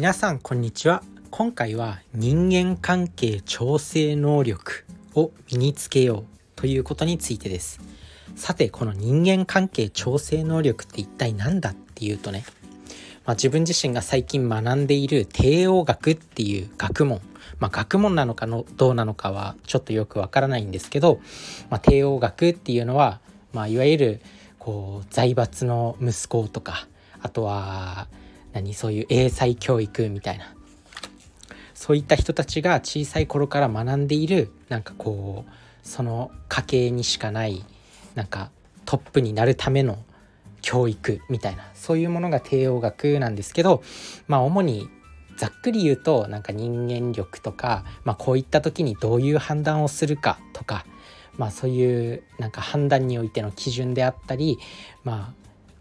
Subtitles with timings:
[0.00, 1.02] 皆さんこんにちは。
[1.30, 6.24] 今回は人間関係調整能力を身につけよう
[6.56, 7.82] ということについてです。
[8.34, 12.46] さてこの人間関係調整能力って一体何だっていうとね、
[13.26, 17.20] まあ、自分自身が最近学んでいる帝王学っていう学問。
[17.58, 21.20] まあ、学問なのかのどうなのかはちょっとよくわからないんですけど、
[21.68, 23.20] まあ、帝王学っていうのは、
[23.52, 24.20] まあ、いわゆる
[24.58, 26.88] こう財閥の息子とか
[27.20, 28.08] あとは
[28.52, 30.54] 何そういう英才教育みたいな。
[31.80, 35.50] そういった人たちが小さい頃から学んでいるなんかこう
[35.82, 37.64] その家系にしかない
[38.14, 38.50] なんか
[38.84, 39.96] トップになるための
[40.60, 43.82] 教育みたいなそういうものが帝王学なんですけど
[44.28, 44.90] まあ主に
[45.38, 50.84] ざっくり言うとなんか人間力とか、まあ、こういった時にどういう判断をするかとか、
[51.38, 54.58] まあ、そういうなんか判断においての基準であったり、
[55.02, 55.34] まあ、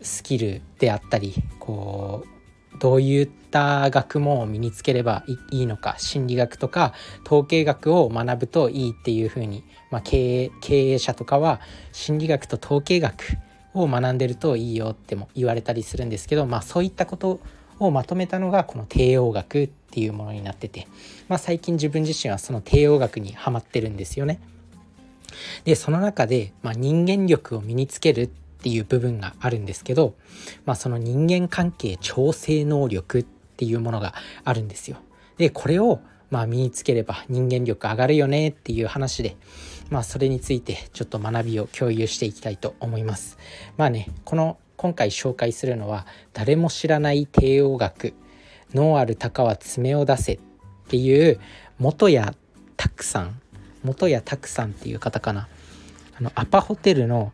[0.00, 2.41] スキルであったりこう
[2.78, 11.60] どういった学問を身につければいいのか心理学とか統計学を学ぶといいっていうふうに、まあ、経営経営者とかは
[11.92, 13.38] 心理学と統計学
[13.74, 17.40] を学んでるといいよっても言われたりするんですけど、まあ、そういったこと
[17.78, 20.86] をまとめたのがこの帝王学っていうものになってて、
[21.28, 24.40] まあ、最近自分自身はその帝王学にはまってるんですよね。
[25.64, 28.30] でその中で、まあ、人間力を身につける
[28.62, 30.14] っていう部分があるんですけど、
[30.64, 33.22] まあ、その人間関係調整能力っ
[33.56, 34.98] ていうものがあるんですよ。
[35.36, 35.98] でこれを
[36.30, 39.36] まあ身につければ人間力上がるよねっていう話で、
[39.90, 43.36] まあそれについてちょっと学びを共有していきたいと思います。
[43.76, 48.14] まあね、この今回紹介するのは誰も知らない帝王学
[48.74, 50.38] 脳ある鷹は爪を出せっ
[50.88, 51.38] ていう
[51.78, 52.24] 元谷
[52.76, 53.40] 拓さん
[53.84, 55.48] 元谷拓さんっていう方かな
[56.18, 57.32] あのアパホテルの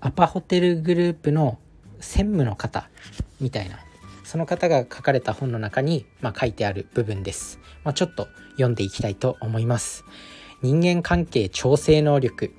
[0.00, 1.58] アパホテルグループの
[2.00, 2.88] 専務の方
[3.40, 3.78] みたいな
[4.24, 10.04] その方が書かれた本の中に、まあ、書いてある部分です、まあ、ちょっと読んでいきたいと思います。
[10.60, 12.52] 人間関係調整能力。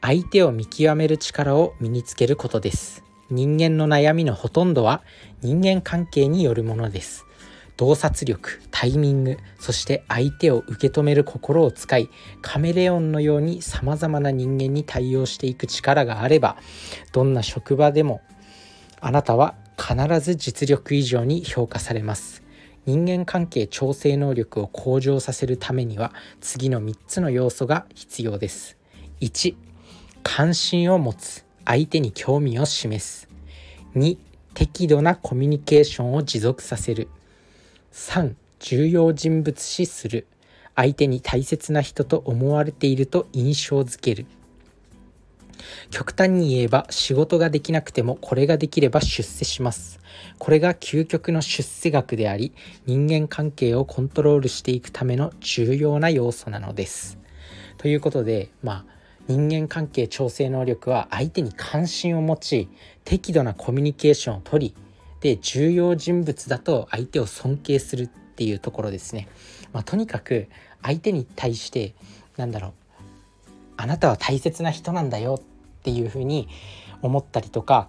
[0.00, 3.04] 相手を見極める力を身につけることです。
[3.30, 5.02] 人間の悩みのほとんどは
[5.42, 7.26] 人間関係によるものです。
[7.78, 12.10] 洞察力タイミングそして相手を受け止める心を使い
[12.42, 16.56] カメレオンのようにさまざまな人間に対応していく力があれば
[17.12, 18.20] どんな職場でも
[19.00, 22.42] あなたは必ず実力以上に評価されます。
[22.84, 28.76] 人間関係調整能力を向上させるためには次の3つの要素が必要です。
[29.20, 29.54] 1
[30.24, 33.28] 関心を持つ相手に興味を示す。
[33.94, 34.18] 2
[34.54, 37.08] 適度なコミュニケーションを持続させる。
[37.92, 40.26] 3重要人物視する。
[40.74, 44.26] 相手に大切な人と思われていると印象づける。
[45.90, 49.98] 極端に言えば仕事ができなくてもこれができれば出世します。
[50.38, 52.52] これが究極の出世学であり
[52.86, 57.18] 人間関係をコントロールしていくための重要な要素なのです。
[57.76, 58.84] ということでまあ
[59.26, 62.68] 人間関係調整能力は相手に関心を持ち
[63.04, 64.74] 適度なコミュニケーションをとり
[65.20, 69.28] で重要人物だと相手を尊敬するっていうところですね、
[69.72, 70.48] まあ、とにかく
[70.82, 71.94] 相手に対して
[72.36, 72.72] なんだろう
[73.76, 76.48] あなたは大切な人なんだよっていうふうに
[77.02, 77.88] 思ったりとか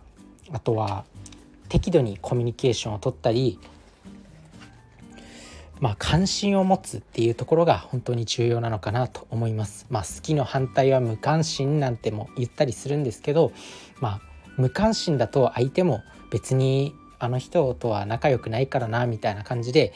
[0.51, 1.05] あとは
[1.67, 3.59] 適度にコミュニケーションをとったり
[5.79, 9.85] まあ、関心を持つっていうところが本当に重要なのかなと思います。
[9.89, 13.53] まあ、好きの反対は無関心なんても言ったりするんですけど、
[14.01, 14.21] まあ、
[14.57, 19.93] 無関心だと相手も別にあの人とは仲良くないからなみたいな感じで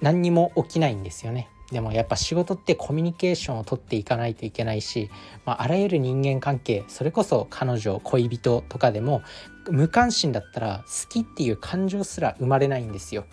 [0.00, 1.48] 何にも起きないんですよね。
[1.70, 5.10] でもやっぱ仕事ってコミュニケーションをとっていかないといけないし、
[5.46, 9.22] まあ、あらゆる人間関係それこそ彼女恋人とかでも
[9.70, 13.24] 無関心だったら好きっていう感情すら生まれないんですよ。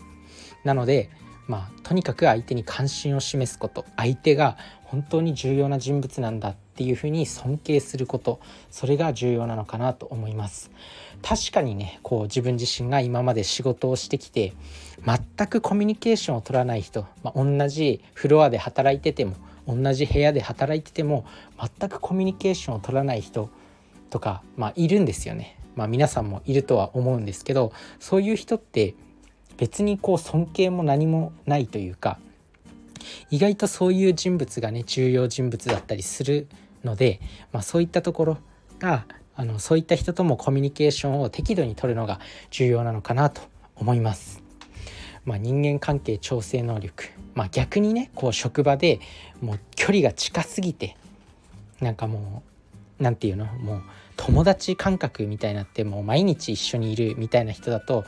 [0.64, 1.10] なので
[1.50, 3.84] まあ、とにかく相手に関心を示すこと。
[3.98, 8.40] 相手が本当に重要な人物なんだっていうふうに尊敬すること。
[8.70, 10.70] それが重要なのかなと思います。
[11.22, 14.54] 確かにねこう自分自身が今まで仕事をしてきて
[15.06, 19.36] 全くコミュニケーションを取らない人、まあ、同じフロアで働いてても
[19.68, 21.26] 同じ部屋で働いてても
[21.60, 23.50] 全くコミュニケーションを取らない人
[24.10, 25.58] とか、まあ、いるんですよね。
[25.76, 28.96] まあ、皆さんもいるとは思うんですけどそういう人って
[29.60, 32.18] 別にこう尊敬も何もないというか
[33.30, 36.48] 意外とそういう人物がね重要人物だったりする
[36.84, 37.20] ので、
[37.52, 38.38] まあ、そういったところ
[38.80, 42.20] があのそういった人ともコミュニケーションを適度に取るのが
[42.52, 43.42] 重要なのかなと
[43.76, 44.42] 思います。
[45.26, 47.04] まあ、人間関係調整能力、
[47.36, 49.00] まあ、逆にねこう職場で
[49.42, 50.96] もう距離が近すぎて
[51.82, 52.44] なんかも
[53.00, 53.46] う何て言うの？
[53.46, 53.82] もう
[54.16, 58.06] 友達感覚みたいになってもう毎日一緒にいるみたいな人だと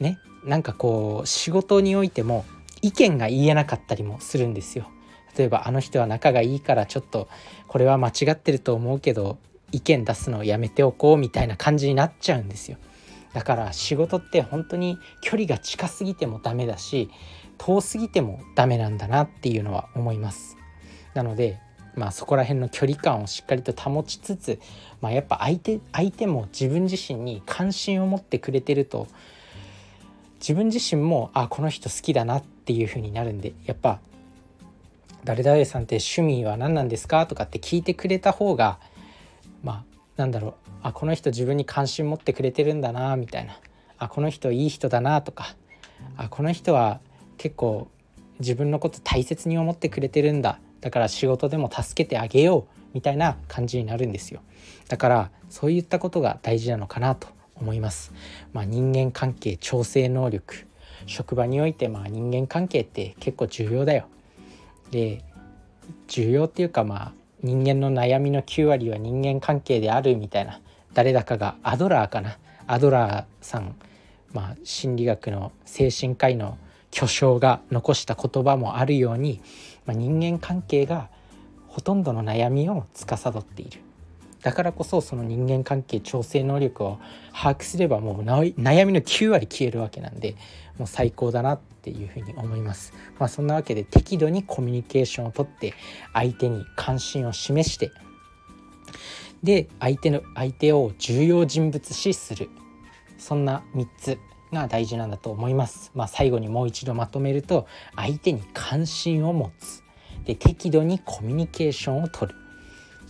[0.00, 2.44] ねなんかこう仕事においても
[2.82, 4.88] 意見が言えなかったりもするんですよ。
[5.36, 7.28] 例えばあの人は仲がいいからちょっと
[7.68, 9.38] これは間違ってると思うけど
[9.70, 12.78] 意見出すのをやめておこうみたいな感じになっちゃうんですよ。
[13.34, 17.10] だから仕事って本当に距離が近すぎてもダメだし
[17.58, 20.56] 遠すぎてもダメなんだなっていうのは思います。
[21.14, 21.60] なので
[21.94, 24.60] まあそこら辺の距離感をしっかりと保ちつつ、
[25.00, 29.08] まあ、やっぱ相手相手も自分自身に関心を持ってくれてると
[30.40, 34.00] 自分自身もあこの人好きだなっていう風になるんでやっぱ
[35.24, 38.78] 「誰々さんって趣味は何なんですか?」とかって聞いてくれた方が
[39.62, 39.84] まあ
[40.16, 43.58] なんだろうあこの人自分に関心持ってくれてるんだなみたいな
[43.98, 45.56] あこの人いい人だなとか
[46.16, 47.00] あこの人は
[47.36, 47.88] 結構
[48.38, 54.40] 自分のこと大切に思ってくれてるんだだから仕事でも助けてあげようみたいな感じになるんですよ
[54.88, 57.28] だからそういったことが大事なのかなと
[57.60, 58.12] 思います、
[58.52, 60.68] まあ、人間関係調整能力。
[61.06, 64.06] 職場においてまあ人間関係って結構重要だよ。
[64.90, 65.24] で
[66.06, 67.12] 重要っていうかまあ
[67.42, 70.60] 人間の悩みの9割は人間関係であるみたいな。
[70.94, 72.38] 誰だかがアドラーかな。
[72.66, 73.76] アドラーさん、
[74.32, 76.58] まあ、心理学の精神科医の
[76.90, 79.40] 巨匠が残した言葉もあるように、
[79.86, 81.08] まあ、人間関係が
[81.68, 83.80] ほとんどの悩みを司っている。
[84.42, 86.98] だからこそその人間関係調整能力を
[87.32, 90.36] 把握すればもう悩みの9割消えるわけなんで
[90.78, 92.92] もう最高だなっていうふうに思います。
[93.18, 95.74] まあ、そんなわけで適度にコミュニケーションをとって
[96.12, 97.90] 相手に関心を示して
[99.42, 102.50] で相手の相手を重要人物視する
[103.18, 104.18] そんな3つ
[104.52, 105.90] が大事なんだと思います。
[105.94, 109.82] まあ、最後にもう一度まとめると相手に関心を持つ
[110.24, 112.34] で適度にコミュニケーションをとる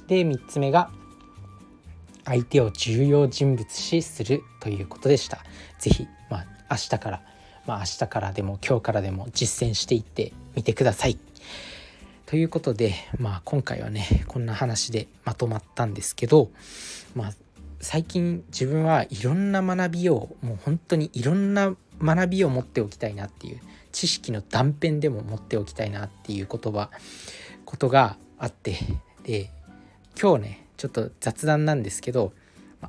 [0.06, 0.90] で3つ目が
[2.28, 5.38] 相手を重要人物視するということでした。
[5.78, 7.22] ぜひ、まあ、明日から、
[7.66, 11.18] まあ、明日からでも今日からでも実践していってみてください。
[12.26, 16.50] ということで、まあ、今回はねこんな話でまとまったんですけど、
[17.14, 17.32] まあ、
[17.80, 23.60] 最近自分はいろんな学びをもう本当にいろんな学びを持っておきたいなっていう
[23.92, 26.90] 知識の断片でも持っておきたいなっていう言葉
[27.64, 28.76] ことがあって
[29.24, 29.50] で
[30.20, 32.32] 今日ねちょっと雑談なんですけど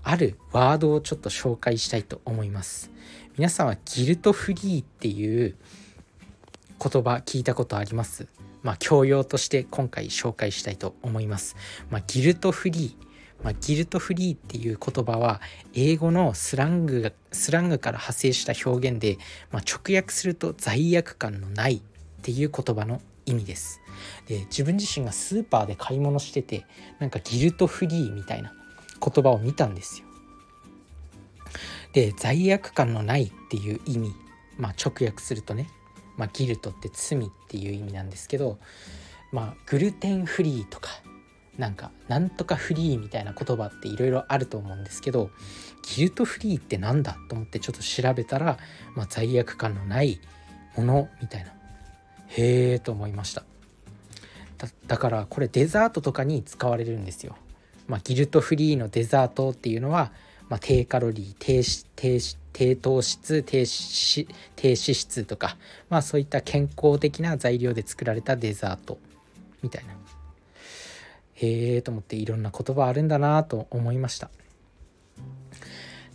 [0.03, 2.91] あるワードをちょっと紹介したいと思います。
[3.35, 5.55] 皆さんはギルトフリーっていう
[6.81, 8.27] 言葉聞いたことあります？
[8.61, 11.55] まあ教養として今回紹介したいと思います。
[11.89, 13.09] まあ、ギルトフリー
[13.41, 15.39] まあ、ギルトフリーっていう言葉は
[15.73, 19.17] 英語のスラングスラングから派生した表現で、
[19.49, 21.81] まあ、直訳すると罪悪感のないっ
[22.21, 23.81] ていう言葉の意味です。
[24.27, 26.65] で自分自身がスーパーで買い物してて
[26.99, 28.53] なんかギルトフリーみたいな
[28.99, 30.07] 言葉を見たんですよ。
[31.93, 34.13] で罪悪感のないっていう意味
[34.57, 35.69] まあ直訳するとね、
[36.17, 38.59] まあ、ギルトって罪っていう意味なんですけど
[39.31, 40.89] まあグルテンフリーとか
[41.57, 45.29] なんかなんとかフリーみたいな言葉っていろいろあると思うんですけど
[45.95, 48.57] ギルトフリーって何だと思ってちょっと調べたら、
[48.95, 50.21] まあ、罪悪感のない
[50.77, 51.58] ものみたいな。
[52.29, 53.43] へえと思いました。
[54.87, 57.37] だからこれデザートとかに使われるんですよ、
[57.87, 60.11] まあ、ギルトフリーのデザートっていうのは、
[60.49, 61.63] まあ、低カロリー低
[61.95, 62.19] 低
[62.51, 65.55] 低糖質低脂低脂質とか、
[65.89, 68.97] まあ、そういった健康的な材料で作られたデザート
[69.61, 69.93] みたいな。
[71.35, 74.29] へえと思っていろんな言葉あるんだなと思いました。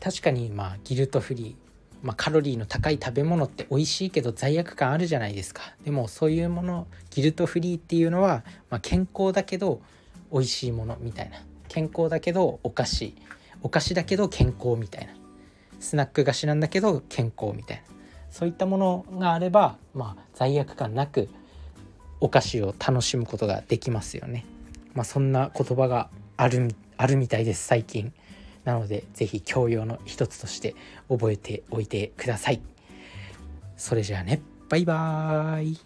[0.00, 1.63] 確かにまあギルトフリー
[2.04, 5.62] まあ、カロリーの高い食べ物って美味しいけど罪悪感あるじゃないですか。
[5.84, 9.80] でもそういうものギルトフリーっていうのは、まあ、健康だけど
[10.30, 11.38] 美味しいものみたいな。
[11.68, 13.16] 健康だけどお菓子。
[13.62, 15.14] お菓子だけど健康みたいな。
[15.80, 17.82] スナック菓子なんだけど健康みたいな。
[18.30, 21.30] そういったものがあれば、まあ、罪悪感なく
[22.20, 24.44] お菓子を楽しむことができますよね。
[24.92, 28.12] まあ、そんな言葉があるあるみたいです最近。
[28.64, 30.74] なので是非教養の一つとして
[31.08, 32.60] 覚えておいてください。
[33.76, 35.78] それじゃあねバイバーイ